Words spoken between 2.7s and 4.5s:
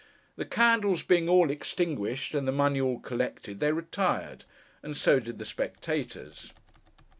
all collected, they retired,